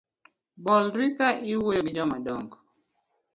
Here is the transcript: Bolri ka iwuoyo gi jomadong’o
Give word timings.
Bolri 0.63 1.07
ka 1.17 1.27
iwuoyo 1.51 1.81
gi 1.85 1.93
jomadong’o 1.97 2.55